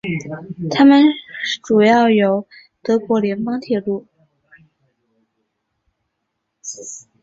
[0.71, 1.03] 它们
[1.61, 2.47] 主要由
[2.81, 4.07] 德国联邦铁路。